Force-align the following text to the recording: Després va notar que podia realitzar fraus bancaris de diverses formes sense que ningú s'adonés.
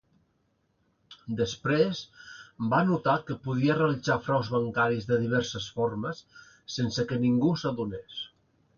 Després 1.41 2.01
va 2.73 2.79
notar 2.89 3.15
que 3.29 3.37
podia 3.45 3.77
realitzar 3.77 4.19
fraus 4.31 4.51
bancaris 4.57 5.09
de 5.13 5.23
diverses 5.29 5.71
formes 5.79 6.27
sense 6.81 7.11
que 7.13 7.25
ningú 7.29 7.57
s'adonés. 7.65 8.23